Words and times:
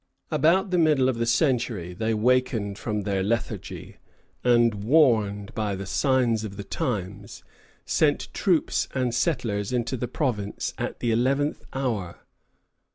About 0.31 0.71
the 0.71 0.79
middle 0.79 1.09
of 1.09 1.19
the 1.19 1.27
century 1.27 1.93
they 1.93 2.11
wakened 2.15 2.79
from 2.79 3.01
their 3.03 3.21
lethargy, 3.21 3.97
and 4.43 4.83
warned 4.83 5.53
by 5.53 5.75
the 5.75 5.85
signs 5.85 6.43
of 6.43 6.57
the 6.57 6.63
times, 6.63 7.43
sent 7.85 8.33
troops 8.33 8.87
and 8.95 9.13
settlers 9.13 9.71
into 9.71 9.95
the 9.95 10.07
province 10.07 10.73
at 10.79 11.01
the 11.01 11.11
eleventh 11.11 11.63
hour. 11.73 12.21